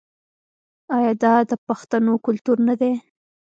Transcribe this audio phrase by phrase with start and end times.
[0.97, 2.91] آیا دا د پښتنو کلتور نه دی؟